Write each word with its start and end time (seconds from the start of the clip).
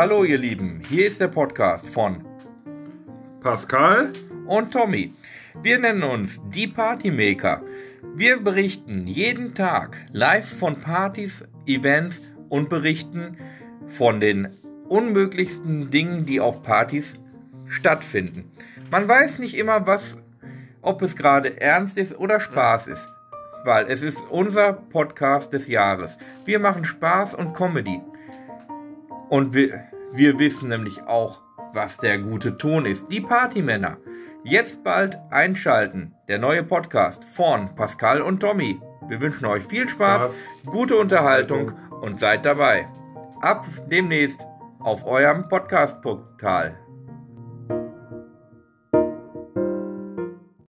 Hallo 0.00 0.24
ihr 0.24 0.38
Lieben, 0.38 0.80
hier 0.88 1.08
ist 1.08 1.20
der 1.20 1.28
Podcast 1.28 1.86
von 1.86 2.24
Pascal 3.40 4.10
und 4.46 4.72
Tommy. 4.72 5.12
Wir 5.62 5.78
nennen 5.78 6.04
uns 6.04 6.40
die 6.48 6.68
Partymaker. 6.68 7.60
Wir 8.14 8.40
berichten 8.40 9.06
jeden 9.06 9.54
Tag 9.54 9.98
live 10.10 10.48
von 10.48 10.80
Partys, 10.80 11.44
Events 11.66 12.18
und 12.48 12.70
berichten 12.70 13.36
von 13.88 14.20
den 14.20 14.48
unmöglichsten 14.88 15.90
Dingen, 15.90 16.24
die 16.24 16.40
auf 16.40 16.62
Partys 16.62 17.16
stattfinden. 17.66 18.50
Man 18.90 19.06
weiß 19.06 19.38
nicht 19.38 19.58
immer, 19.58 19.86
was, 19.86 20.16
ob 20.80 21.02
es 21.02 21.14
gerade 21.14 21.60
ernst 21.60 21.98
ist 21.98 22.18
oder 22.18 22.40
Spaß 22.40 22.86
ist, 22.86 23.06
weil 23.66 23.84
es 23.90 24.00
ist 24.00 24.18
unser 24.30 24.72
Podcast 24.72 25.52
des 25.52 25.68
Jahres. 25.68 26.16
Wir 26.46 26.58
machen 26.58 26.86
Spaß 26.86 27.34
und 27.34 27.52
Comedy. 27.52 28.00
Und 29.30 29.54
wir, 29.54 29.84
wir 30.12 30.40
wissen 30.40 30.70
nämlich 30.70 31.02
auch, 31.06 31.40
was 31.72 31.96
der 31.98 32.18
gute 32.18 32.58
Ton 32.58 32.84
ist. 32.84 33.06
Die 33.12 33.20
Partymänner. 33.20 33.96
Jetzt 34.42 34.82
bald 34.82 35.16
einschalten. 35.30 36.12
Der 36.26 36.38
neue 36.38 36.64
Podcast 36.64 37.24
von 37.24 37.72
Pascal 37.76 38.22
und 38.22 38.40
Tommy. 38.40 38.80
Wir 39.08 39.20
wünschen 39.20 39.46
euch 39.46 39.62
viel 39.62 39.88
Spaß, 39.88 40.36
gute 40.66 40.96
Unterhaltung 40.96 41.72
und 42.00 42.18
seid 42.18 42.44
dabei. 42.44 42.88
Ab 43.40 43.64
demnächst 43.88 44.40
auf 44.80 45.06
eurem 45.06 45.48
Podcast-Portal. 45.48 46.76